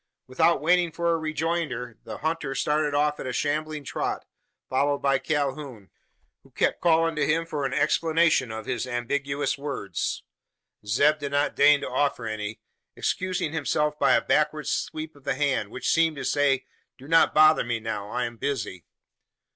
[0.25, 4.25] Without waiting for a rejoinder, the hunter started off at a shambling trot,
[4.67, 5.91] followed by Calhoun,
[6.41, 10.23] who kept calling to him for an explanation of his ambiguous words.
[10.83, 12.59] Zeb did not deign to offer any
[12.95, 16.65] excusing himself by a backward sweep of the hand, which seemed to say,
[16.97, 18.85] "Do not bother me now: I am busy."